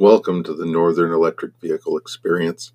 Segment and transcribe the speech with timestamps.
[0.00, 2.70] Welcome to the Northern Electric Vehicle Experience.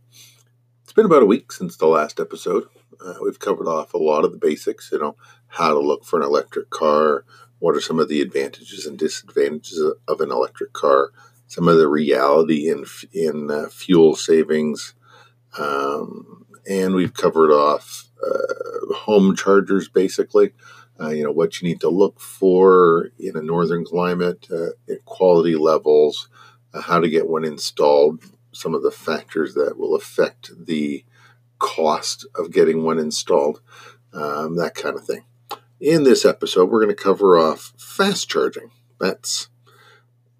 [0.84, 2.66] It's been about a week since the last episode.
[3.00, 5.16] Uh, we've covered off a lot of the basics, you know,
[5.48, 7.24] how to look for an electric car,
[7.60, 11.12] what are some of the advantages and disadvantages of an electric car,
[11.48, 12.84] some of the reality in
[13.14, 14.94] in uh, fuel savings,
[15.58, 20.52] um, and we've covered off uh, home chargers basically.
[21.00, 24.72] Uh, you know what you need to look for in a northern climate, uh,
[25.06, 26.28] quality levels,
[26.82, 31.04] how to get one installed, some of the factors that will affect the
[31.60, 33.62] cost of getting one installed,
[34.14, 35.24] um, that kind of thing.
[35.80, 38.72] In this episode, we're going to cover off fast charging.
[39.00, 39.50] That's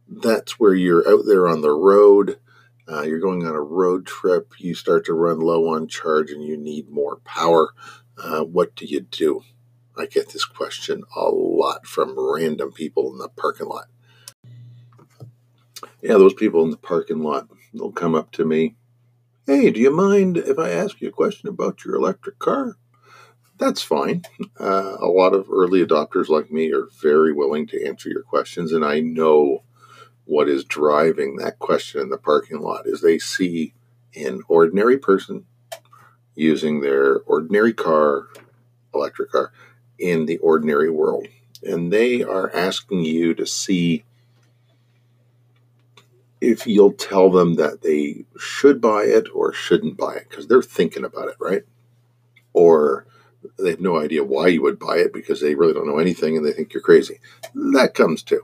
[0.08, 2.40] that's where you're out there on the road.
[2.88, 4.54] Uh, you're going on a road trip.
[4.60, 7.74] You start to run low on charge, and you need more power.
[8.18, 9.42] Uh, what do you do?
[9.98, 13.86] I get this question a lot from random people in the parking lot.
[16.04, 18.76] Yeah, those people in the parking lot, they'll come up to me.
[19.48, 22.76] Hey, do you mind if I ask you a question about your electric car?
[23.58, 24.24] That's fine.
[24.60, 28.74] Uh, a lot of early adopters like me are very willing to answer your questions,
[28.74, 29.64] and I know
[30.26, 33.74] what is driving that question in the parking lot is they see
[34.14, 35.46] an ordinary person
[36.36, 38.28] using their ordinary car,
[38.94, 39.54] electric car,
[39.98, 41.28] in the ordinary world.
[41.62, 44.04] And they are asking you to see
[46.44, 50.62] if you'll tell them that they should buy it or shouldn't buy it because they're
[50.62, 51.64] thinking about it, right?
[52.54, 53.08] Or
[53.60, 56.38] they have no idea why you would buy it because they really don't know anything
[56.38, 57.20] and they think you're crazy.
[57.56, 58.44] That comes too,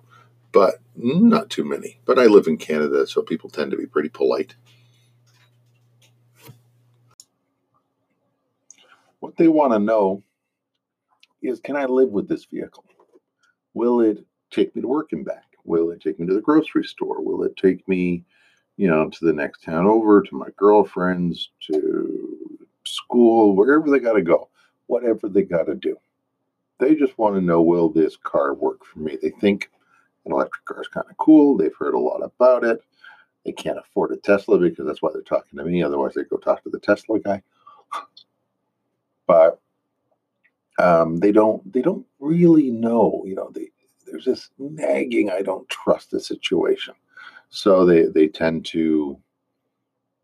[0.54, 2.00] but not too many.
[2.06, 4.56] But I live in Canada, so people tend to be pretty polite.
[9.20, 10.24] What they want to know
[11.42, 12.86] is can I live with this vehicle?
[13.74, 15.49] Will it take me to work and back?
[15.64, 17.22] Will it take me to the grocery store?
[17.22, 18.24] Will it take me,
[18.78, 24.14] you know, to the next town over, to my girlfriend's, to school, wherever they got
[24.14, 24.50] to go,
[24.88, 25.98] whatever they got to do?
[26.80, 29.18] They just want to know will this car work for me?
[29.22, 29.70] They think
[30.26, 31.58] an electric car is kind of cool.
[31.58, 32.82] They've heard a lot about it.
[33.46, 35.84] They can't afford a Tesla because that's why they're talking to me.
[35.84, 37.42] Otherwise, they go talk to the Tesla guy.
[39.28, 39.60] but
[40.78, 43.24] um, they don't they don't really know.
[43.26, 43.70] You know, they,
[44.12, 45.30] there's this nagging.
[45.30, 46.94] I don't trust the situation,
[47.50, 49.20] so they they tend to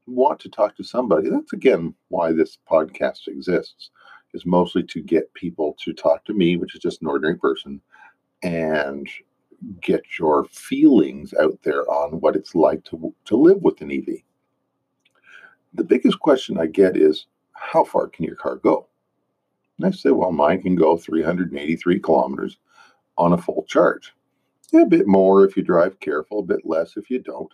[0.07, 1.29] want to talk to somebody.
[1.29, 3.89] That's again why this podcast exists.
[4.33, 7.79] Is mostly to get people to talk to me, which is just an ordinary person,
[8.43, 9.07] and
[9.81, 14.17] get your feelings out there on what it's like to to live with an EV.
[15.73, 18.87] The biggest question I get is how far can your car go?
[19.77, 22.57] And I say, well, mine can go 383 kilometers
[23.17, 24.13] on a full charge.
[24.73, 27.51] A bit more if you drive careful, a bit less if you don't.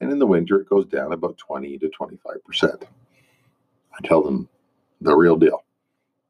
[0.00, 2.82] And in the winter, it goes down about 20 to 25%.
[3.92, 4.48] I tell them
[5.00, 5.64] the real deal.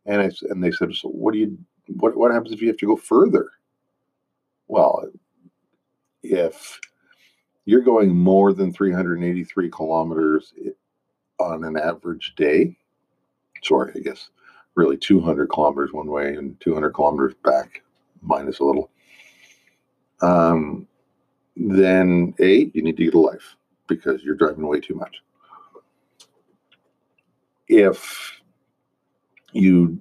[0.06, 2.78] And I and they said, so what do you what what happens if you have
[2.78, 3.50] to go further?
[4.66, 5.10] Well,
[6.22, 6.80] if
[7.64, 10.52] you're going more than 383 kilometers
[11.38, 12.76] on an average day,
[13.62, 14.30] sorry, I guess
[14.74, 17.82] really 200 kilometers one way and 200 kilometers back,
[18.22, 18.90] minus a little,
[20.22, 20.86] um,
[21.56, 25.22] then A, you need to get a life because you're driving way too much.
[27.68, 28.40] If
[29.52, 30.00] you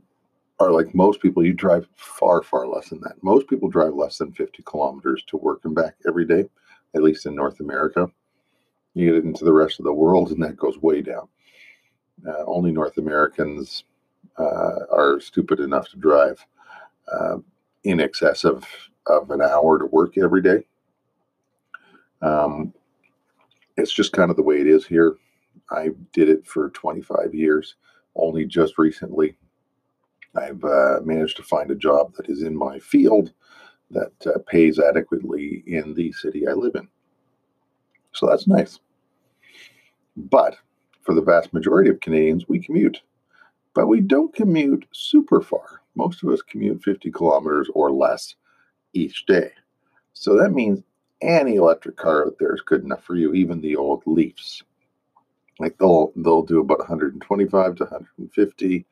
[0.60, 3.22] are like most people, you drive far, far less than that.
[3.24, 6.50] Most people drive less than 50 kilometers to work and back every day,
[6.96, 8.10] at least in North America.
[8.94, 11.28] You get into the rest of the world, and that goes way down.
[12.28, 13.86] Uh, only North Americans
[14.38, 16.46] uh, are stupid enough to drive
[17.12, 17.38] uh,
[17.84, 18.66] in excess of,
[19.08, 20.66] of an hour to work every day.
[22.22, 22.74] Um,
[23.78, 25.16] it's just kind of the way it is here.
[25.72, 27.76] I did it for 25 years.
[28.16, 29.36] Only just recently,
[30.36, 33.32] I've uh, managed to find a job that is in my field
[33.92, 36.88] that uh, pays adequately in the city I live in.
[38.14, 38.80] So that's nice.
[40.18, 40.58] But
[41.02, 43.02] for the vast majority of Canadians, we commute
[43.74, 45.79] but we don't commute super far.
[46.00, 48.36] Most of us commute 50 kilometers or less
[48.94, 49.52] each day.
[50.14, 50.82] So that means
[51.22, 54.64] any electric car out there is good enough for you, even the old Leafs.
[55.60, 58.86] Like they'll they'll do about 125 to 150,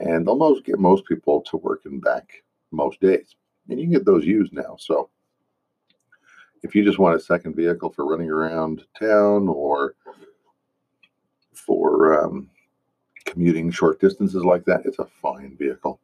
[0.00, 2.42] and they'll most get most people to work and back
[2.72, 3.36] most days.
[3.70, 4.76] And you can get those used now.
[4.78, 5.08] So
[6.62, 9.94] if you just want a second vehicle for running around town or
[11.54, 12.50] for um,
[13.24, 16.00] commuting short distances like that, it's a fine vehicle.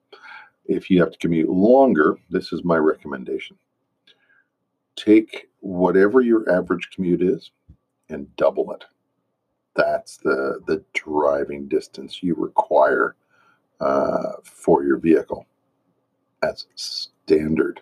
[0.69, 3.57] If you have to commute longer, this is my recommendation.
[4.97, 7.51] Take whatever your average commute is
[8.09, 8.85] and double it.
[9.75, 13.15] That's the the driving distance you require
[13.81, 15.47] uh, for your vehicle
[16.43, 17.81] as standard.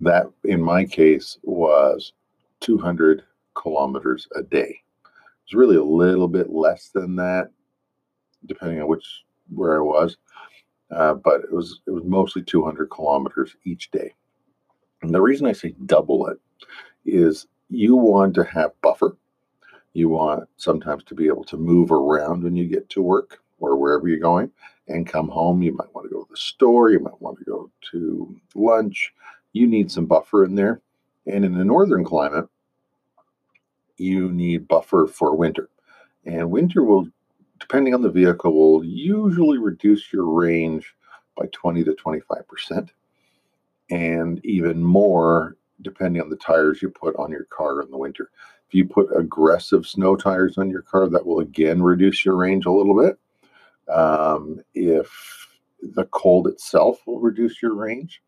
[0.00, 2.12] That, in my case, was
[2.60, 3.22] 200
[3.54, 4.80] kilometers a day.
[5.44, 7.50] It's really a little bit less than that,
[8.46, 9.04] depending on which
[9.54, 10.16] where I was,
[10.94, 14.12] uh, but it was it was mostly 200 kilometers each day.
[15.02, 16.38] And the reason I say double it
[17.04, 19.16] is you want to have buffer.
[19.94, 23.76] You want sometimes to be able to move around when you get to work or
[23.76, 24.50] wherever you're going
[24.88, 25.62] and come home.
[25.62, 26.90] You might want to go to the store.
[26.90, 29.12] You might want to go to lunch.
[29.52, 30.80] You need some buffer in there.
[31.26, 32.46] And in the northern climate,
[33.96, 35.68] you need buffer for winter.
[36.24, 37.08] And winter will,
[37.62, 40.96] depending on the vehicle, will usually reduce your range
[41.36, 42.88] by 20 to 25%,
[43.90, 48.30] and even more depending on the tires you put on your car in the winter.
[48.66, 52.66] If you put aggressive snow tires on your car, that will again reduce your range
[52.66, 53.16] a little bit.
[53.88, 55.48] Um, if
[55.80, 58.22] the cold itself will reduce your range,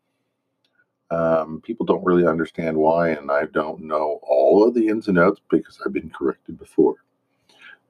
[1.11, 5.19] um, people don't really understand why, and I don't know all of the ins and
[5.19, 6.97] outs because I've been corrected before.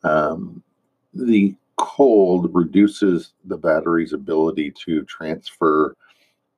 [0.05, 0.63] Um,
[1.15, 5.97] the cold reduces the battery's ability to transfer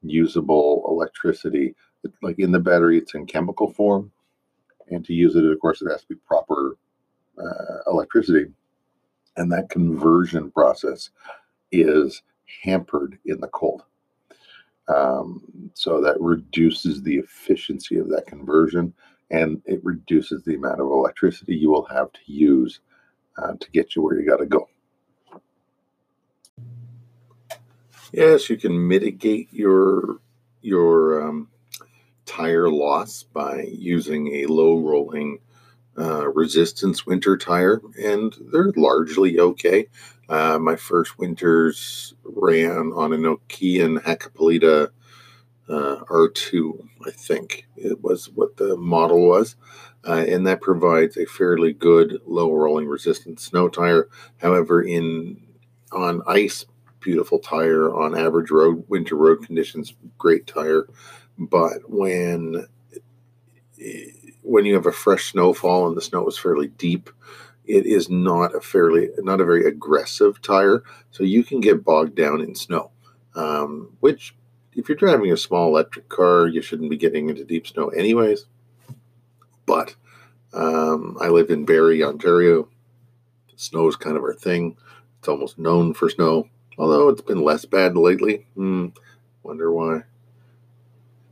[0.02, 1.74] usable electricity.
[2.22, 4.10] Like in the battery, it's in chemical form,
[4.88, 6.76] and to use it, of course, it has to be proper
[7.38, 8.46] uh, electricity.
[9.36, 11.10] And that conversion process
[11.72, 12.22] is
[12.62, 13.82] hampered in the cold.
[14.88, 18.94] Um, so that reduces the efficiency of that conversion
[19.30, 22.80] and it reduces the amount of electricity you will have to use
[23.38, 24.68] uh, to get you where you got to go.
[28.12, 30.18] Yes, you can mitigate your
[30.62, 31.48] your um,
[32.24, 35.38] tire loss by using a low rolling
[35.98, 39.88] uh, resistance winter tire, and they're largely okay.
[40.28, 44.90] Uh, my first winters ran on a Nokian Hakkapeliitta
[45.68, 49.56] uh, R2, I think it was what the model was.
[50.06, 54.08] Uh, and that provides a fairly good low rolling resistance snow tire.
[54.38, 55.42] However, in
[55.92, 56.64] on ice,
[57.00, 57.92] beautiful tire.
[57.94, 60.86] On average road winter road conditions, great tire.
[61.38, 62.66] But when
[64.42, 67.10] when you have a fresh snowfall and the snow is fairly deep,
[67.64, 72.14] it is not a fairly not a very aggressive tire, so you can get bogged
[72.14, 72.90] down in snow.
[73.34, 74.34] Um, which,
[74.72, 78.46] if you're driving a small electric car, you shouldn't be getting into deep snow anyways.
[79.66, 79.94] But
[80.52, 82.68] um, I live in Barrie, Ontario.
[83.56, 84.76] Snow is kind of our thing.
[85.18, 86.48] It's almost known for snow,
[86.78, 88.46] although it's been less bad lately.
[88.54, 88.88] Hmm,
[89.42, 90.02] wonder why.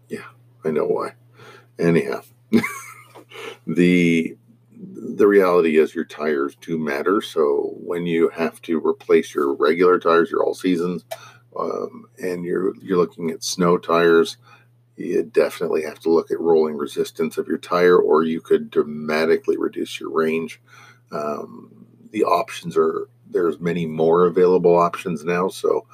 [0.09, 0.27] Yeah,
[0.65, 1.15] I know why.
[1.79, 2.23] Anyhow,
[3.67, 4.37] the
[4.77, 7.21] the reality is your tires do matter.
[7.21, 11.05] So when you have to replace your regular tires, your all seasons,
[11.59, 14.37] um, and you're you're looking at snow tires,
[14.97, 19.57] you definitely have to look at rolling resistance of your tire, or you could dramatically
[19.57, 20.61] reduce your range.
[21.11, 25.49] Um, the options are there's many more available options now.
[25.49, 25.87] So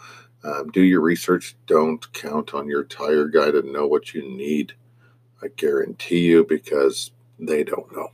[0.45, 1.57] um, do your research.
[1.67, 4.75] Don't count on your tire guy to know what you need.
[5.43, 8.11] I guarantee you because they don't know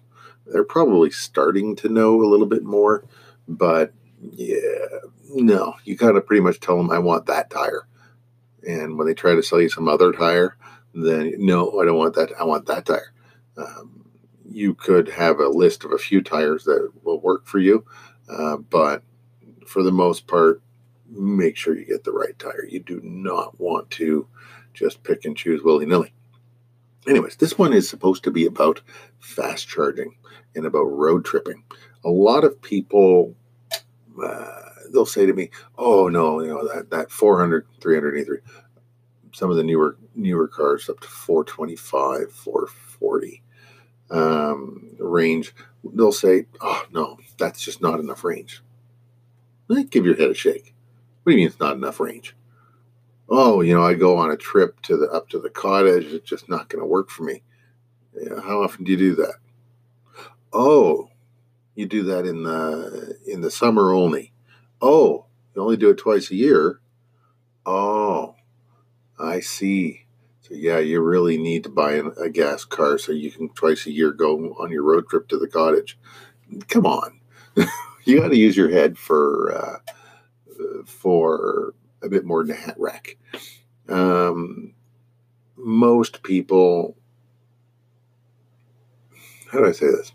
[0.47, 3.05] they're probably starting to know a little bit more,
[3.49, 7.87] but yeah, no, you got to pretty much tell them, I want that tire.
[8.67, 10.57] And when they try to sell you some other tire,
[10.97, 12.33] then no, I don't want that.
[12.39, 13.13] I want that tire.
[13.57, 14.07] Um,
[14.49, 17.85] you could have a list of a few tires that will work for you,
[18.29, 19.03] uh, but
[19.67, 20.63] for the most part,
[21.09, 22.65] make sure you get the right tire.
[22.65, 24.27] You do not want to
[24.73, 26.13] just pick and choose willy nilly.
[27.07, 28.81] Anyways, this one is supposed to be about
[29.21, 30.17] fast charging
[30.55, 31.63] and about road tripping.
[32.05, 33.35] A lot of people,
[34.23, 34.63] uh,
[34.93, 38.39] they'll say to me, "Oh no, you know that that 400, 383,
[39.37, 43.43] some of the newer newer cars up to 425, 440
[44.11, 48.63] um, range." They'll say, "Oh no, that's just not enough range."
[49.91, 50.75] Give your head a shake.
[51.23, 52.35] What do you mean it's not enough range?
[53.29, 56.07] Oh, you know, I go on a trip to the up to the cottage.
[56.07, 57.43] It's just not going to work for me.
[58.15, 59.35] Yeah, how often do you do that?
[60.53, 61.11] Oh,
[61.75, 64.33] you do that in the in the summer only.
[64.81, 66.81] Oh, you only do it twice a year.
[67.67, 68.36] Oh,
[69.19, 70.07] I see.
[70.43, 73.93] So yeah, you really need to buy a gas car so you can twice a
[73.93, 75.99] year go on your road trip to the cottage.
[76.69, 77.21] Come on,
[78.05, 82.77] you got to use your head for uh, for a bit more than a hat
[82.79, 83.17] rack.
[83.89, 84.75] Um,
[85.57, 86.97] most people
[89.51, 90.13] how do I say this?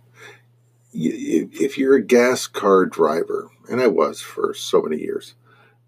[0.93, 5.36] If you're a gas car driver, and I was for so many years,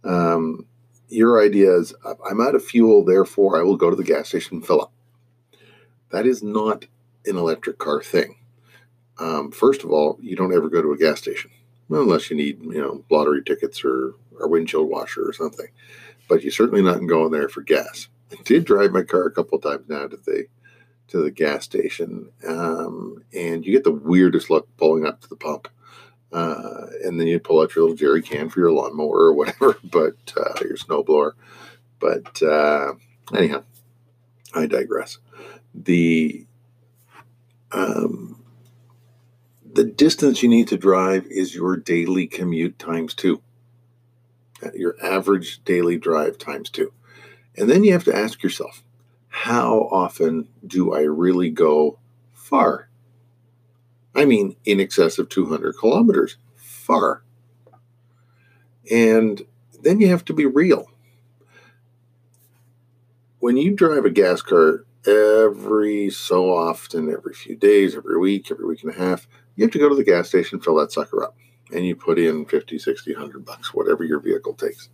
[0.03, 0.65] um,
[1.13, 1.93] your idea is
[2.29, 4.91] I'm out of fuel, therefore I will go to the gas station and fill up.
[6.09, 6.85] That is not
[7.25, 8.37] an electric car thing.
[9.19, 11.51] Um, first of all, you don't ever go to a gas station
[11.89, 15.67] unless you need, you know, lottery tickets or a windshield washer or something.
[16.27, 18.07] But you're certainly not going there for gas.
[18.31, 20.47] I did drive my car a couple times now to the
[21.09, 25.35] to the gas station, um, and you get the weirdest look pulling up to the
[25.35, 25.67] pump.
[26.33, 29.77] Uh, and then you pull out your little jerry can for your lawnmower or whatever,
[29.83, 31.33] but uh, your snowblower.
[31.99, 32.93] But uh,
[33.33, 33.63] anyhow,
[34.53, 35.19] I digress.
[35.75, 36.45] The
[37.71, 38.43] um,
[39.73, 43.41] the distance you need to drive is your daily commute times two.
[44.75, 46.93] Your average daily drive times two.
[47.57, 48.83] And then you have to ask yourself,
[49.27, 51.97] how often do I really go
[52.33, 52.87] far?
[54.15, 57.23] I mean, in excess of 200 kilometers, far.
[58.91, 59.41] And
[59.81, 60.89] then you have to be real.
[63.39, 68.65] When you drive a gas car every so often, every few days, every week, every
[68.65, 71.23] week and a half, you have to go to the gas station, fill that sucker
[71.23, 71.35] up,
[71.73, 74.89] and you put in 50, 60, 100 bucks, whatever your vehicle takes.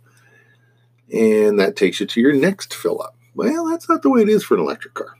[1.12, 3.16] And that takes you to your next fill up.
[3.34, 5.16] Well, that's not the way it is for an electric car.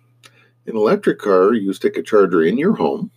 [0.66, 3.10] An electric car, you stick a charger in your home.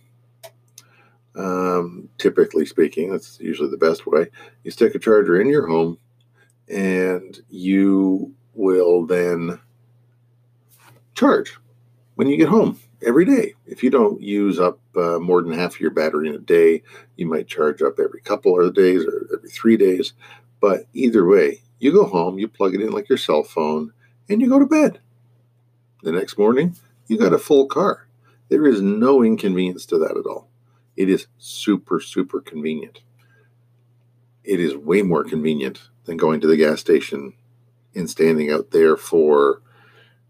[1.36, 4.26] Um, typically speaking, that's usually the best way.
[4.62, 5.98] You stick a charger in your home,
[6.68, 9.60] and you will then
[11.14, 11.56] charge
[12.14, 13.54] when you get home every day.
[13.66, 16.82] If you don't use up uh, more than half of your battery in a day,
[17.16, 20.12] you might charge up every couple of days or every three days.
[20.60, 23.92] But either way, you go home, you plug it in like your cell phone,
[24.28, 25.00] and you go to bed.
[26.02, 26.76] The next morning,
[27.08, 28.06] you got a full car.
[28.48, 30.48] There is no inconvenience to that at all.
[30.96, 33.00] It is super, super convenient.
[34.44, 37.34] It is way more convenient than going to the gas station
[37.94, 39.62] and standing out there for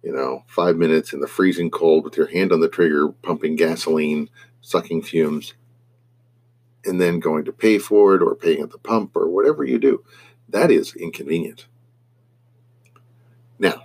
[0.04, 3.56] you know, five minutes in the freezing cold with your hand on the trigger, pumping
[3.56, 4.28] gasoline,
[4.60, 5.54] sucking fumes,
[6.84, 9.78] and then going to pay for it or paying at the pump or whatever you
[9.78, 10.04] do.
[10.50, 11.66] That is inconvenient.
[13.58, 13.84] Now,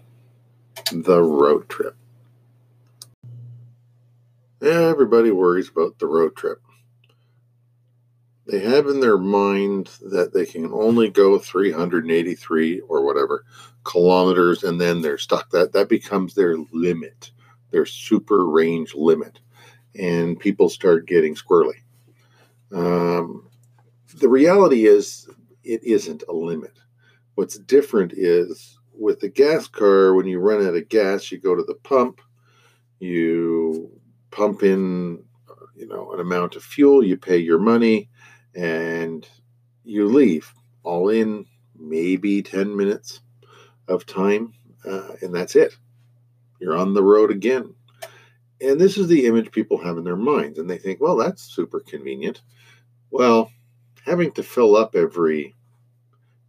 [0.92, 1.96] the road trip.
[4.62, 6.62] Everybody worries about the road trip
[8.50, 13.46] they have in their mind that they can only go 383 or whatever
[13.84, 15.50] kilometers and then they're stuck.
[15.52, 17.32] That that becomes their limit
[17.72, 19.40] their super range limit
[19.96, 21.82] and people start getting squirrely.
[22.72, 23.50] Um,
[24.16, 25.30] the reality is
[25.64, 26.78] it isn't a limit.
[27.36, 31.56] What's different is with the gas car when you run out of gas you go
[31.56, 32.20] to the pump
[33.00, 33.90] you
[34.30, 35.24] pump in
[35.74, 38.10] you know an amount of fuel you pay your money
[38.56, 39.28] and
[39.84, 40.54] you leave
[40.84, 41.46] all in
[41.78, 43.22] maybe 10 minutes
[43.88, 44.54] of time,
[44.86, 45.76] uh, and that's it.
[46.60, 47.74] You're on the road again.
[48.62, 51.44] And this is the image people have in their minds, and they think, well, that's
[51.44, 52.42] super convenient.
[53.10, 53.52] Well,
[54.06, 55.56] having to fill up every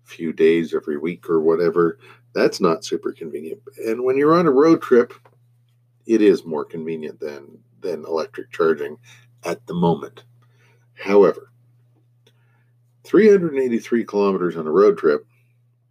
[0.04, 1.99] few days, every week, or whatever,
[2.35, 3.61] that's not super convenient.
[3.87, 5.12] And when you're on a road trip,
[6.07, 8.97] it is more convenient than than electric charging
[9.45, 10.25] at the moment.
[10.95, 11.50] However,
[13.04, 15.26] 383 kilometers on a road trip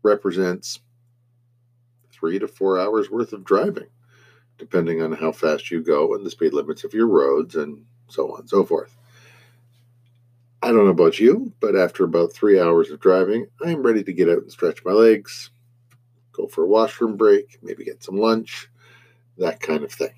[0.04, 0.80] represents
[2.12, 3.88] three to four hours worth of driving,
[4.58, 8.32] depending on how fast you go and the speed limits of your roads and so
[8.34, 8.96] on and so forth.
[10.62, 14.04] I don't know about you, but after about three hours of driving, I am ready
[14.04, 15.52] to get out and stretch my legs,
[16.34, 18.68] go for a washroom break, maybe get some lunch,
[19.38, 20.14] that kind of thing.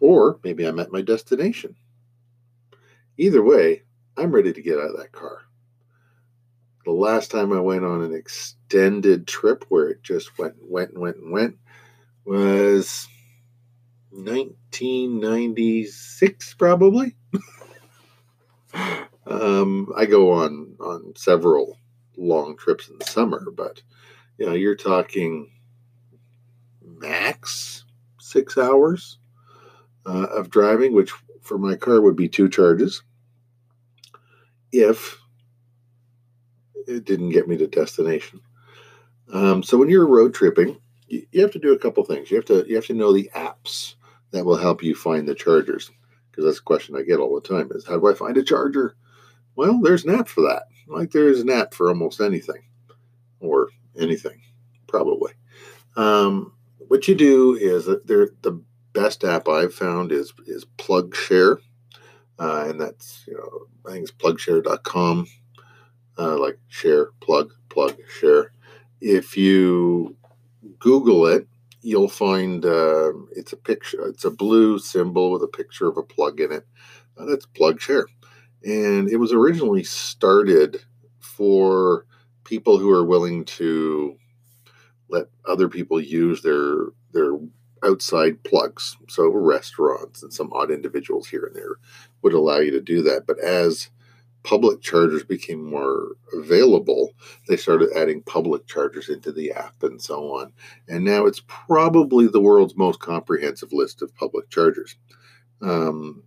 [0.00, 1.74] Or maybe I'm at my destination.
[3.18, 3.82] Either way,
[4.16, 5.42] I'm ready to get out of that car.
[6.84, 10.90] The last time I went on an extended trip where it just went and went
[10.90, 11.56] and went and went
[12.24, 13.08] was
[14.10, 17.16] 1996, probably.
[19.26, 21.78] um, I go on on several
[22.16, 23.82] long trips in the summer, but
[24.38, 25.50] you know, you're talking
[26.82, 27.84] max
[28.20, 29.18] six hours
[30.06, 33.02] uh, of driving, which for my car would be two charges
[34.74, 35.18] if
[36.86, 38.40] it didn't get me to destination.
[39.32, 42.30] Um, so when you're road tripping, you, you have to do a couple things.
[42.30, 43.94] You have to you have to know the apps
[44.32, 45.90] that will help you find the chargers
[46.30, 48.42] because that's a question I get all the time: is how do I find a
[48.42, 48.96] charger?
[49.56, 50.64] Well, there's an app for that.
[50.88, 52.62] Like there's an app for almost anything,
[53.40, 54.40] or anything,
[54.88, 55.32] probably.
[55.96, 56.52] Um,
[56.88, 58.62] what you do is that the
[58.92, 61.58] best app I've found is is PlugShare.
[62.38, 65.26] Uh, and that's you know I think it's plugshare.com,
[66.18, 68.52] uh, like share plug plug share.
[69.00, 70.16] If you
[70.78, 71.46] Google it,
[71.82, 74.06] you'll find uh, it's a picture.
[74.08, 76.66] It's a blue symbol with a picture of a plug in it.
[77.16, 78.06] Uh, that's PlugShare,
[78.64, 80.82] and it was originally started
[81.20, 82.06] for
[82.44, 84.16] people who are willing to
[85.08, 87.38] let other people use their their
[87.84, 88.96] outside plugs.
[89.08, 91.76] So restaurants and some odd individuals here and there
[92.24, 93.26] would allow you to do that.
[93.26, 93.90] But as
[94.42, 97.12] public chargers became more available,
[97.48, 100.52] they started adding public chargers into the app and so on.
[100.88, 104.96] And now it's probably the world's most comprehensive list of public chargers.
[105.62, 106.24] Um,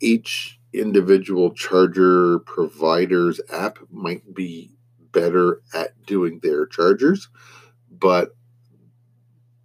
[0.00, 4.70] each individual charger provider's app might be
[5.12, 7.28] better at doing their chargers,
[7.90, 8.36] but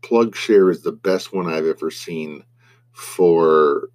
[0.01, 2.43] PlugShare is the best one I've ever seen
[2.91, 3.89] for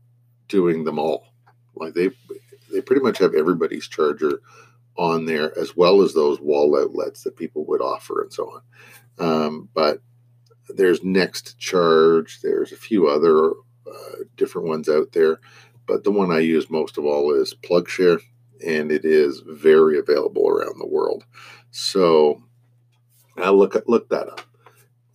[0.49, 1.33] doing them all.
[1.76, 2.10] Like they
[2.72, 4.40] they pretty much have everybody's charger
[4.96, 8.62] on there as well as those wall outlets that people would offer and so on.
[9.18, 10.00] Um, but
[10.68, 12.40] there's Next Charge.
[12.42, 15.40] There's a few other uh, different ones out there,
[15.86, 18.20] but the one I use most of all is PlugShare,
[18.66, 21.24] and it is very available around the world.
[21.70, 22.42] So
[23.36, 24.40] I look look that up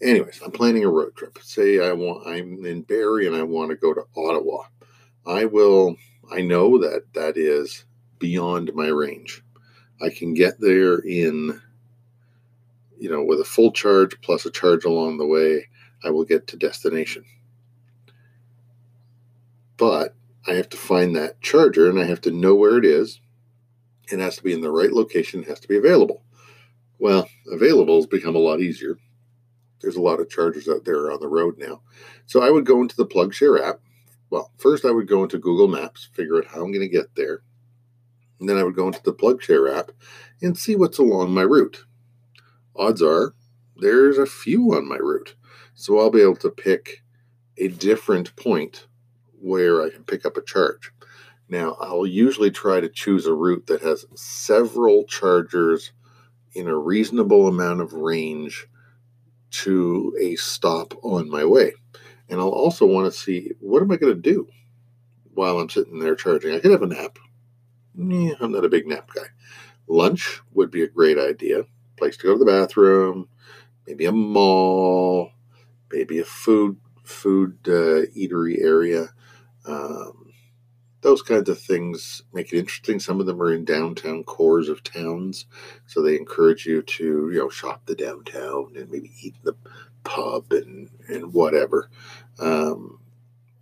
[0.02, 1.38] anyways, I'm planning a road trip.
[1.42, 4.64] Say I want I'm in Barrie and I want to go to Ottawa.
[5.26, 5.96] I will
[6.32, 7.86] I know that that is
[8.20, 9.44] beyond my range.
[10.02, 11.62] I can get there in
[12.98, 15.68] you know with a full charge plus a charge along the way,
[16.04, 17.24] I will get to destination.
[19.78, 20.16] But
[20.48, 23.20] I have to find that charger and I have to know where it is.
[24.12, 26.24] It has to be in the right location, it has to be available.
[27.00, 28.98] Well, available has become a lot easier
[29.82, 31.82] there's a lot of chargers out there on the road now.
[32.26, 33.80] So I would go into the PlugShare app.
[34.30, 37.16] Well, first I would go into Google Maps, figure out how I'm going to get
[37.16, 37.42] there.
[38.40, 39.92] And then I would go into the PlugShare app
[40.42, 41.86] and see what's along my route.
[42.76, 43.34] Odds are
[43.76, 45.36] there's a few on my route.
[45.74, 47.04] So I'll be able to pick
[47.58, 48.88] a different point
[49.40, 50.92] where I can pick up a charge.
[51.48, 55.92] Now, I'll usually try to choose a route that has several chargers
[56.54, 58.68] in a reasonable amount of range
[59.52, 61.74] to a stop on my way.
[62.30, 64.48] And I'll also want to see what am I going to do
[65.34, 66.54] while I'm sitting there charging.
[66.54, 67.18] I could have a nap.
[67.98, 69.28] I'm not a big nap guy.
[69.88, 71.64] Lunch would be a great idea.
[71.98, 73.28] Place to go to the bathroom,
[73.88, 75.32] maybe a mall,
[75.92, 79.10] maybe a food food uh, eatery area.
[79.66, 80.19] Um,
[81.02, 83.00] those kinds of things make it interesting.
[83.00, 85.46] Some of them are in downtown cores of towns,
[85.86, 89.56] so they encourage you to you know shop the downtown and maybe eat in the
[90.04, 91.90] pub and and whatever.
[92.40, 93.00] Um,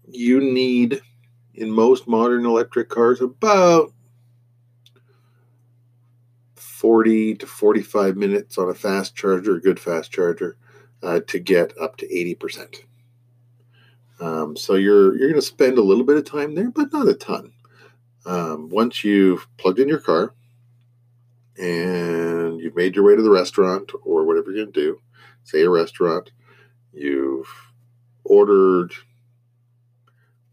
[0.10, 1.02] you need
[1.54, 3.92] in most modern electric cars about
[6.56, 10.58] 40 to 45 minutes on a fast charger, a good fast charger,
[11.02, 12.84] uh, to get up to 80%.
[14.20, 17.08] Um, so you're you're going to spend a little bit of time there, but not
[17.08, 17.54] a ton.
[18.26, 20.34] Um, once you've plugged in your car
[21.58, 25.02] and you've made your way to the restaurant or whatever you're going to do,
[25.44, 26.32] say a restaurant,
[26.92, 27.48] you've
[28.26, 28.92] ordered,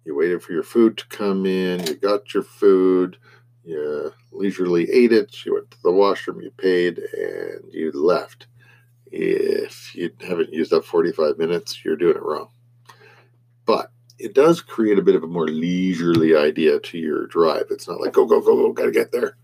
[0.05, 3.16] you waited for your food to come in, you got your food,
[3.64, 8.46] you leisurely ate it, you went to the washroom, you paid, and you left.
[9.11, 12.48] If you haven't used up 45 minutes, you're doing it wrong.
[13.66, 17.66] But it does create a bit of a more leisurely idea to your drive.
[17.70, 19.37] It's not like go go go go, gotta get there.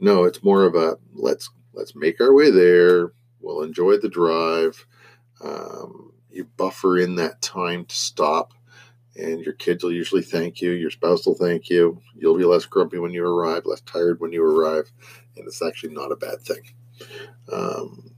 [0.00, 3.12] No, it's more of a let's let's make our way there.
[3.40, 4.86] We'll enjoy the drive.
[5.42, 8.54] Um, you buffer in that time to stop,
[9.16, 10.70] and your kids will usually thank you.
[10.70, 12.00] Your spouse will thank you.
[12.14, 14.90] You'll be less grumpy when you arrive, less tired when you arrive,
[15.36, 16.62] and it's actually not a bad thing.
[17.52, 18.12] Um,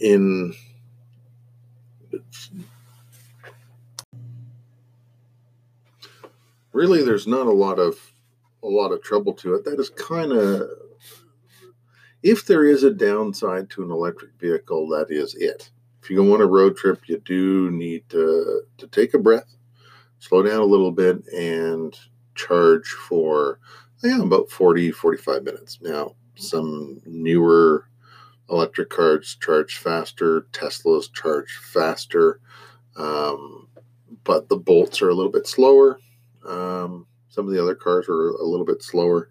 [0.00, 0.54] in
[6.72, 8.12] really there's not a lot of
[8.62, 9.64] a lot of trouble to it.
[9.64, 10.68] That is kind of
[12.22, 15.70] if there is a downside to an electric vehicle, that is it.
[16.02, 19.56] If you go on a road trip, you do need to to take a breath,
[20.18, 21.96] slow down a little bit, and
[22.34, 23.58] charge for
[24.02, 25.78] yeah, about 40, 45 minutes.
[25.82, 27.86] Now, some newer
[28.48, 32.40] electric cars charge faster, Teslas charge faster,
[32.96, 33.68] um,
[34.24, 36.00] but the bolts are a little bit slower.
[36.46, 39.28] Um, some of the other cars are a little bit slower.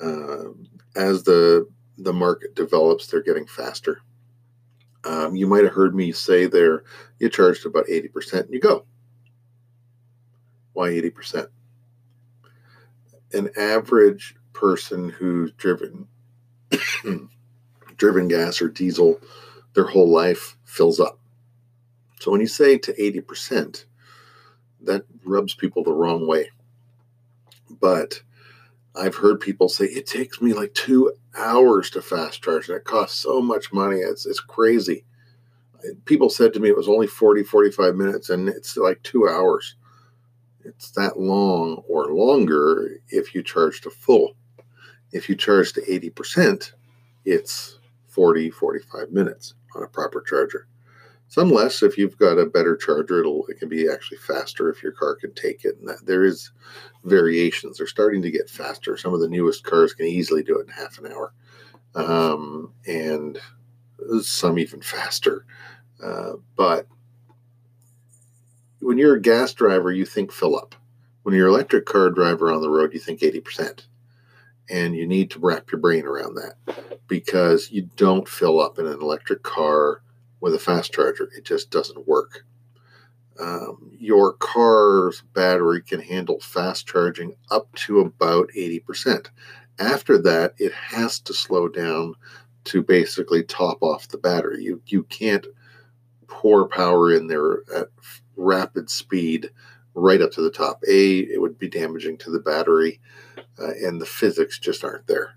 [0.00, 0.50] Uh,
[0.94, 4.02] as the the market develops, they're getting faster.
[5.04, 6.84] Um, you might have heard me say there,
[7.18, 8.84] you charge to about 80% and you go.
[10.72, 11.48] Why 80%?
[13.32, 16.08] an average person who's driven
[17.96, 19.20] driven gas or diesel
[19.74, 21.18] their whole life fills up.
[22.18, 23.84] So when you say to 80%,
[24.86, 26.50] that rubs people the wrong way.
[27.70, 28.22] But
[28.94, 32.84] I've heard people say it takes me like two hours to fast charge and it
[32.84, 33.98] costs so much money.
[33.98, 35.04] It's, it's crazy.
[36.06, 39.76] People said to me it was only 40, 45 minutes and it's like two hours.
[40.64, 44.34] It's that long or longer if you charge to full.
[45.12, 46.72] If you charge to 80%,
[47.24, 50.66] it's 40, 45 minutes on a proper charger.
[51.28, 53.20] Some less if you've got a better charger.
[53.20, 55.76] It'll it can be actually faster if your car can take it.
[55.78, 56.52] And that, there is
[57.04, 57.78] variations.
[57.78, 58.96] They're starting to get faster.
[58.96, 61.34] Some of the newest cars can easily do it in half an hour,
[61.94, 63.38] um, and
[64.22, 65.44] some even faster.
[66.02, 66.86] Uh, but
[68.80, 70.74] when you're a gas driver, you think fill up.
[71.22, 73.86] When you're an electric car driver on the road, you think 80%.
[74.68, 76.54] And you need to wrap your brain around that
[77.08, 80.02] because you don't fill up in an electric car
[80.40, 81.28] with a fast charger.
[81.36, 82.44] It just doesn't work.
[83.38, 89.28] Um, your car's battery can handle fast charging up to about 80%.
[89.78, 92.14] After that, it has to slow down
[92.64, 94.62] to basically top off the battery.
[94.62, 95.46] You, you can't
[96.28, 97.88] pour power in there at
[98.36, 99.50] rapid speed
[99.94, 100.82] right up to the top.
[100.88, 103.00] A, it would be damaging to the battery,
[103.58, 105.36] uh, and the physics just aren't there.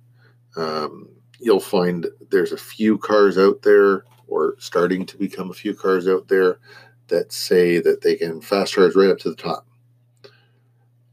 [0.55, 1.09] Um,
[1.39, 6.07] you'll find there's a few cars out there, or starting to become a few cars
[6.07, 6.59] out there,
[7.07, 9.65] that say that they can fast charge right up to the top.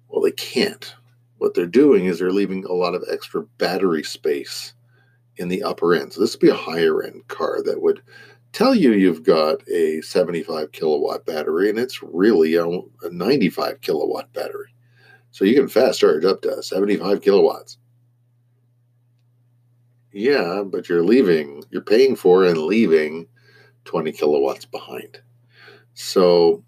[0.08, 0.94] Well, they can't.
[1.38, 4.74] What they're doing is they're leaving a lot of extra battery space
[5.36, 6.12] in the upper end.
[6.12, 8.02] So this would be a higher end car that would
[8.52, 14.32] tell you you've got a 75 kilowatt battery and it's really a, a 95 kilowatt
[14.32, 14.74] battery.
[15.30, 17.76] So you can fast charge up to 75 kilowatts.
[20.16, 23.26] Yeah, but you're leaving, you're paying for and leaving
[23.84, 25.20] 20 kilowatts behind.
[25.92, 26.64] So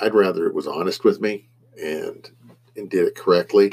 [0.00, 1.48] I'd rather it was honest with me
[1.82, 2.30] and
[2.76, 3.72] and did it correctly.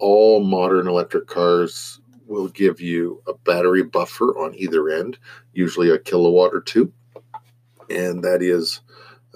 [0.00, 5.20] All modern electric cars will give you a battery buffer on either end,
[5.52, 6.92] usually a kilowatt or two,
[7.88, 8.80] and that is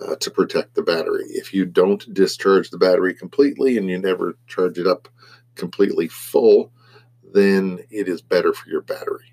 [0.05, 1.27] uh, to protect the battery.
[1.29, 5.09] If you don't discharge the battery completely and you never charge it up
[5.55, 6.73] completely full,
[7.33, 9.33] then it is better for your battery.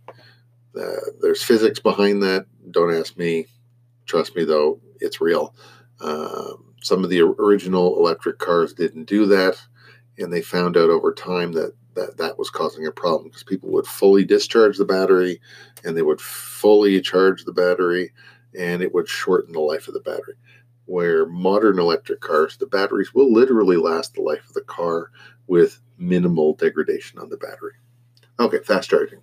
[0.79, 2.45] Uh, there's physics behind that.
[2.71, 3.47] Don't ask me.
[4.05, 5.55] Trust me, though, it's real.
[6.01, 9.61] Um, some of the original electric cars didn't do that,
[10.17, 13.69] and they found out over time that that that was causing a problem because people
[13.71, 15.41] would fully discharge the battery
[15.83, 18.11] and they would fully charge the battery
[18.57, 20.35] and it would shorten the life of the battery
[20.85, 25.11] where modern electric cars the batteries will literally last the life of the car
[25.47, 27.73] with minimal degradation on the battery
[28.39, 29.21] okay fast charging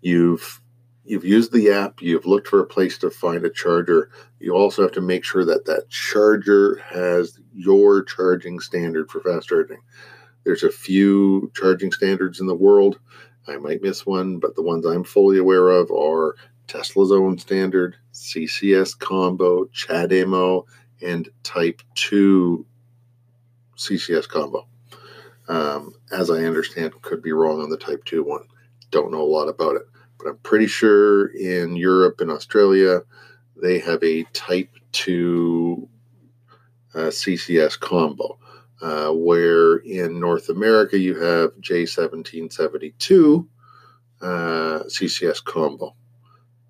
[0.00, 0.60] you've
[1.04, 4.10] you've used the app you've looked for a place to find a charger
[4.40, 9.48] you also have to make sure that that charger has your charging standard for fast
[9.48, 9.78] charging
[10.48, 12.98] there's a few charging standards in the world.
[13.46, 16.36] I might miss one, but the ones I'm fully aware of are
[16.66, 20.64] Tesla's own standard, CCS combo, CHAdeMO,
[21.02, 22.64] and Type 2
[23.76, 24.66] CCS combo.
[25.48, 28.46] Um, as I understand, could be wrong on the Type 2 one.
[28.90, 29.82] Don't know a lot about it,
[30.18, 33.02] but I'm pretty sure in Europe and Australia,
[33.60, 35.88] they have a Type 2
[36.94, 38.38] uh, CCS combo.
[38.80, 43.44] Uh, where in North America you have J1772
[44.20, 44.24] uh,
[44.86, 45.96] CCS combo.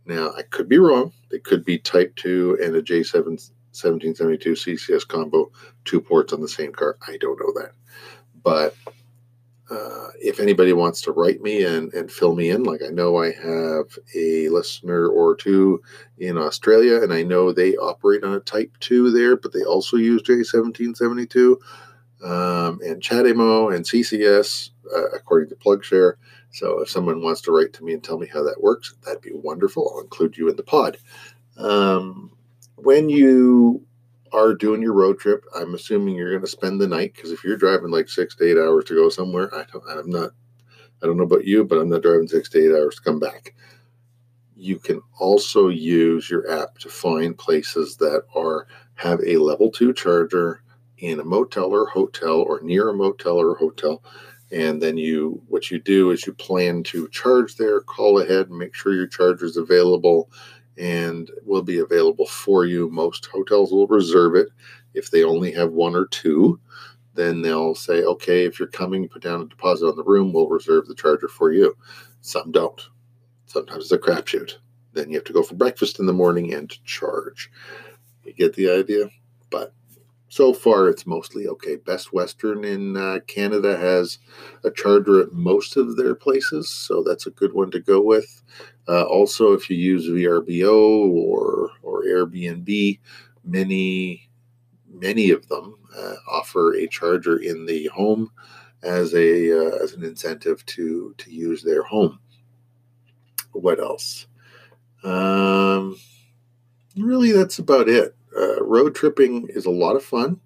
[0.06, 1.12] Now, I could be wrong.
[1.30, 3.50] They could be Type 2 and a J7
[3.82, 5.52] 1772 CCS combo,
[5.84, 6.96] two ports on the same car.
[7.06, 7.72] I don't know that.
[8.42, 8.74] But
[9.70, 13.18] uh, if anybody wants to write me and, and fill me in, like I know
[13.18, 15.82] I have a listener or two
[16.18, 19.96] in Australia, and I know they operate on a Type 2 there, but they also
[19.96, 21.56] use J1772
[22.24, 26.14] um, and CHAdeMO and CCS, uh, according to PlugShare.
[26.50, 29.20] So if someone wants to write to me and tell me how that works, that'd
[29.20, 29.92] be wonderful.
[29.94, 30.96] I'll include you in the pod.
[31.58, 32.32] Um,
[32.76, 33.84] when you
[34.32, 37.44] are doing your road trip, I'm assuming you're going to spend the night because if
[37.44, 40.30] you're driving like six to eight hours to go somewhere, I don't, I'm not.
[41.02, 43.20] I don't know about you, but I'm not driving six to eight hours to come
[43.20, 43.54] back.
[44.56, 49.92] You can also use your app to find places that are have a level two
[49.92, 50.62] charger
[50.98, 54.02] in a motel or hotel or near a motel or hotel
[54.50, 58.58] and then you what you do is you plan to charge there call ahead and
[58.58, 60.30] make sure your charger is available
[60.78, 64.48] and will be available for you most hotels will reserve it
[64.94, 66.58] if they only have one or two
[67.18, 70.48] then they'll say, okay, if you're coming, put down a deposit on the room, we'll
[70.48, 71.76] reserve the charger for you.
[72.20, 72.80] Some don't.
[73.46, 74.52] Sometimes it's a crapshoot.
[74.92, 77.50] Then you have to go for breakfast in the morning and charge.
[78.22, 79.10] You get the idea?
[79.50, 79.74] But
[80.28, 81.74] so far, it's mostly okay.
[81.74, 84.18] Best Western in uh, Canada has
[84.62, 88.42] a charger at most of their places, so that's a good one to go with.
[88.88, 92.98] Uh, also, if you use VRBO or or Airbnb,
[93.44, 94.28] many
[94.90, 98.30] many of them uh, offer a charger in the home
[98.82, 102.18] as a uh, as an incentive to to use their home.
[103.52, 104.26] What else?
[105.04, 105.96] Um,
[106.96, 108.16] really, that's about it.
[108.34, 110.40] Uh, road tripping is a lot of fun.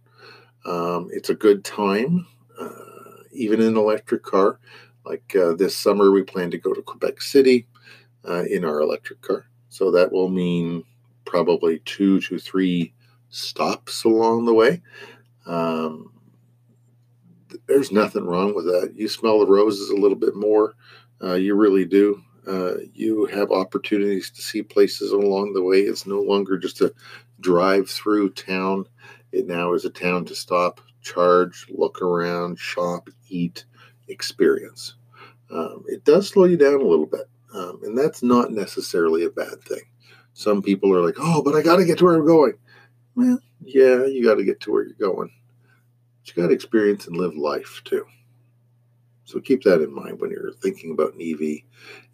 [0.65, 2.27] Um, it's a good time,
[2.61, 4.59] uh, even in an electric car.
[5.05, 7.67] Like uh, this summer, we plan to go to Quebec City
[8.29, 9.47] uh, in our electric car.
[9.69, 10.85] So that will mean
[11.25, 12.93] probably two to three
[13.31, 14.83] stops along the way.
[15.47, 16.13] Um,
[17.67, 18.93] there's nothing wrong with that.
[18.95, 20.75] You smell the roses a little bit more.
[21.23, 22.23] Uh, you really do.
[22.47, 25.81] Uh, you have opportunities to see places along the way.
[25.81, 26.93] It's no longer just a
[27.41, 28.87] drive through town.
[29.31, 33.65] It now is a town to stop, charge, look around, shop, eat,
[34.09, 34.95] experience.
[35.51, 39.31] Um, it does slow you down a little bit, um, and that's not necessarily a
[39.31, 39.83] bad thing.
[40.35, 42.55] Some people are like, "Oh, but I got to get to where I'm going."
[43.15, 45.31] Well, yeah, you got to get to where you're going.
[46.21, 48.07] But you got to experience and live life too.
[49.25, 51.63] So keep that in mind when you're thinking about an EV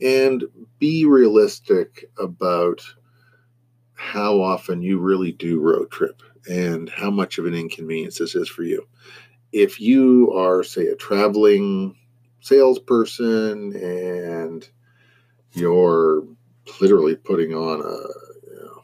[0.00, 0.44] and
[0.78, 2.82] be realistic about
[3.94, 8.48] how often you really do road trip and how much of an inconvenience this is
[8.48, 8.86] for you.
[9.52, 11.96] If you are, say, a traveling
[12.40, 14.68] salesperson and
[15.52, 16.24] you're
[16.80, 18.82] literally putting on a you know,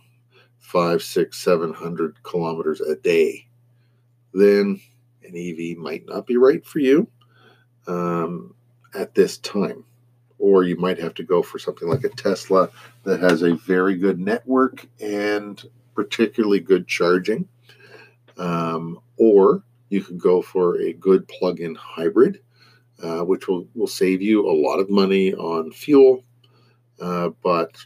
[0.59, 3.47] five, six, seven hundred kilometers a day,
[4.33, 4.81] then
[5.23, 7.09] an EV might not be right for you
[7.87, 8.55] um,
[8.95, 9.85] at this time.
[10.39, 12.69] Or you might have to go for something like a Tesla
[13.05, 15.63] that has a very good network and
[15.95, 17.49] particularly good charging.
[18.37, 22.41] Um, or you could go for a good plug in hybrid,
[23.03, 26.25] uh, which will, will save you a lot of money on fuel,
[27.01, 27.77] uh, but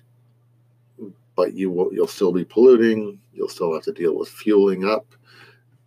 [1.37, 3.21] but you will you'll still be polluting.
[3.33, 5.07] You'll still have to deal with fueling up,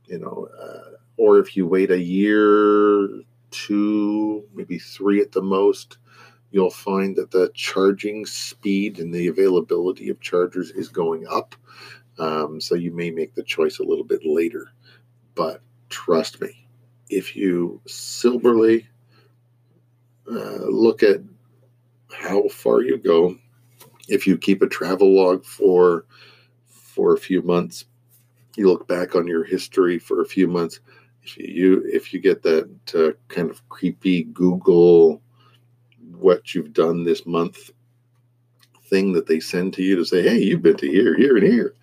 [0.06, 0.48] you know.
[0.60, 5.98] Uh, or if you wait a year two, maybe three at the most,
[6.52, 11.56] you'll find that the charging speed and the availability of chargers is going up.
[12.18, 14.72] Um, so you may make the choice a little bit later.
[15.36, 16.68] But trust me,
[17.10, 18.88] if you soberly
[20.30, 21.22] uh, look at
[22.14, 23.38] how far you go,
[24.08, 26.06] if you keep a travel log for
[26.68, 27.86] for a few months,
[28.56, 30.80] you look back on your history for a few months,
[31.24, 35.22] if you if you get that uh, kind of creepy Google
[36.18, 37.72] what you've done this month
[38.86, 41.48] thing that they send to you to say, hey, you've been to here, here, and
[41.48, 41.74] here.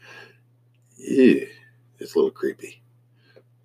[0.97, 1.45] Yeah,
[1.99, 2.83] it's a little creepy.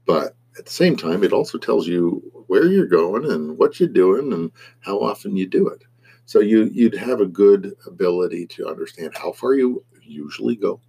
[0.06, 3.90] But at the same time, it also tells you where you're going and what you're
[3.90, 5.84] doing and how often you do it.
[6.26, 10.80] So you you'd have a good ability to understand how far you usually go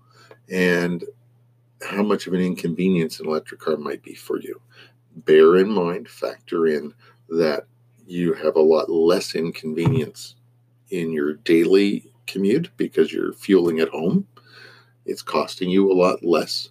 [0.50, 1.04] and
[1.82, 4.60] how much of an inconvenience an electric car might be for you.
[5.16, 6.94] Bear in mind, factor in
[7.28, 7.66] that
[8.06, 10.36] you have a lot less inconvenience
[10.90, 14.26] in your daily commute because you're fueling at home.
[15.06, 16.70] It's costing you a lot less.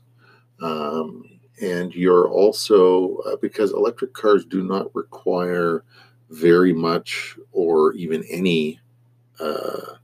[0.62, 5.84] Um, and you're also, uh, because electric cars do not require
[6.30, 8.80] very much or even any
[9.40, 9.96] uh,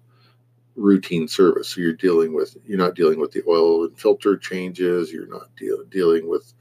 [0.75, 1.69] routine service.
[1.69, 5.11] So you're dealing with you're not dealing with the oil and filter changes.
[5.11, 6.53] You're not deal, dealing with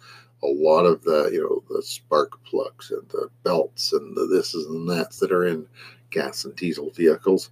[0.43, 4.55] a lot of the you know the spark plugs and the belts and the this
[4.55, 5.67] and that's that are in
[6.11, 7.51] gas and diesel vehicles.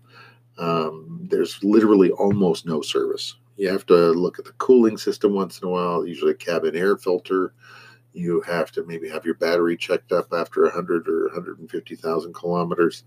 [0.59, 3.35] Um, there's literally almost no service.
[3.57, 6.07] You have to look at the cooling system once in a while.
[6.07, 7.53] Usually, a cabin air filter.
[8.17, 13.05] You have to maybe have your battery checked up after 100 or 150,000 kilometers.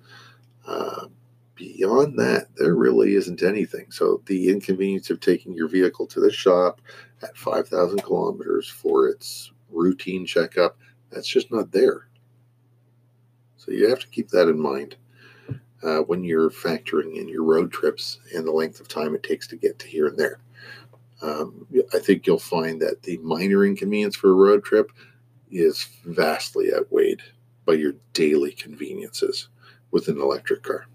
[0.68, 1.08] Uh,
[1.56, 3.90] beyond that, there really isn't anything.
[3.90, 6.82] So the inconvenience of taking your vehicle to the shop
[7.24, 10.78] at 5,000 kilometers for its routine checkup,
[11.12, 12.08] that's just not there.
[13.58, 14.96] So you have to keep that in mind
[15.82, 19.48] uh, when you're factoring in your road trips and the length of time it takes
[19.48, 20.40] to get to here and there.
[21.22, 24.92] Um, I think you'll find that the minor inconvenience for a road trip
[25.52, 27.22] is vastly outweighed
[27.66, 29.50] by your daily conveniences
[29.92, 30.86] with an electric car.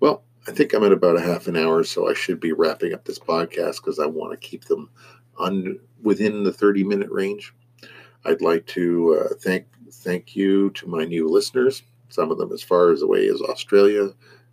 [0.00, 2.92] Well, I think I'm at about a half an hour, so I should be wrapping
[2.92, 4.90] up this podcast because I want to keep them
[5.38, 7.54] on within the 30 minute range.
[8.24, 11.82] I'd like to uh, thank thank you to my new listeners.
[12.08, 14.10] Some of them as far as away as Australia,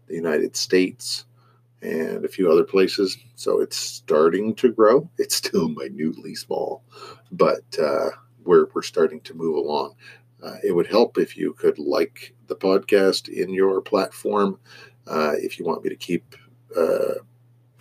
[0.08, 1.26] the United States,
[1.82, 3.18] and a few other places.
[3.36, 5.10] So it's starting to grow.
[5.18, 6.84] It's still minutely small,
[7.32, 8.10] but uh,
[8.44, 9.96] we're we're starting to move along.
[10.42, 14.60] Uh, it would help if you could like the podcast in your platform.
[15.08, 16.36] Uh, if you want me to keep
[16.78, 17.15] uh,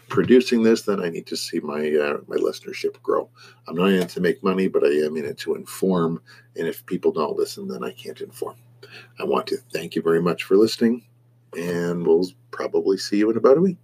[0.08, 3.28] producing this, then I need to see my uh, my listenership grow.
[3.66, 6.20] I'm not in it to make money, but I am in it to inform.
[6.56, 8.56] And if people don't listen, then I can't inform.
[9.20, 11.04] I want to thank you very much for listening,
[11.56, 13.78] and we'll probably see you in about a week.